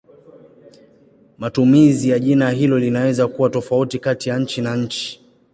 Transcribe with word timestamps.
Matumizi 1.37 2.09
ya 2.09 2.19
jina 2.19 2.49
hili 2.51 2.79
linaweza 2.79 3.27
kuwa 3.27 3.49
tofauti 3.49 3.99
kati 3.99 4.29
ya 4.29 4.39
nchi 4.39 4.61
na 4.61 4.75
nchi. 4.75 5.21